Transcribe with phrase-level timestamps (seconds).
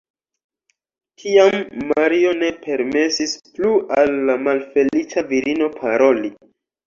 [1.23, 1.57] Tiam
[1.89, 6.33] Mario ne permesis plu al la malfeliĉa virino paroli.